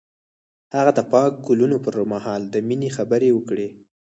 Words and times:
هغه 0.75 0.91
د 0.97 0.99
پاک 1.11 1.31
ګلونه 1.47 1.77
پر 1.85 1.95
مهال 2.13 2.41
د 2.53 2.55
مینې 2.67 2.89
خبرې 2.97 3.29
وکړې. 3.33 3.67